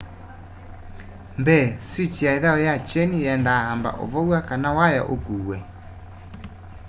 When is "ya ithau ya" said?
2.27-2.75